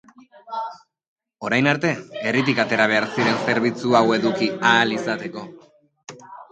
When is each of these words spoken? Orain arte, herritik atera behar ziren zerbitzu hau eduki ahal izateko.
Orain 1.49 1.69
arte, 1.75 1.91
herritik 2.23 2.63
atera 2.65 2.89
behar 2.95 3.09
ziren 3.13 3.39
zerbitzu 3.45 3.97
hau 4.01 4.05
eduki 4.21 4.53
ahal 4.73 5.01
izateko. 5.01 5.51